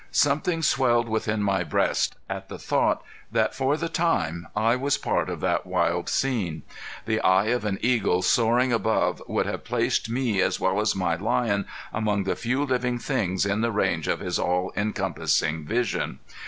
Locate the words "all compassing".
14.39-15.65